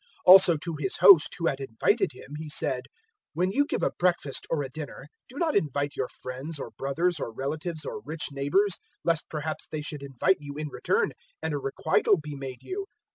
014:012 0.01 0.07
Also 0.33 0.57
to 0.57 0.75
His 0.77 0.97
host, 0.97 1.35
who 1.37 1.45
had 1.45 1.59
invited 1.59 2.11
Him, 2.11 2.33
He 2.39 2.49
said, 2.49 2.85
"When 3.35 3.51
you 3.51 3.67
give 3.67 3.83
a 3.83 3.91
breakfast 3.99 4.47
or 4.49 4.63
a 4.63 4.69
dinner, 4.69 5.07
do 5.29 5.35
not 5.37 5.55
invite 5.55 5.95
your 5.95 6.07
friends 6.07 6.57
or 6.57 6.71
brothers 6.71 7.19
or 7.19 7.31
relatives 7.31 7.85
or 7.85 8.01
rich 8.03 8.31
neighbours, 8.31 8.79
lest 9.05 9.29
perhaps 9.29 9.67
they 9.67 9.83
should 9.83 10.01
invite 10.01 10.37
you 10.39 10.57
in 10.57 10.69
return 10.69 11.11
and 11.43 11.53
a 11.53 11.59
requital 11.59 12.17
be 12.19 12.33
made 12.35 12.63
you. 12.63 12.87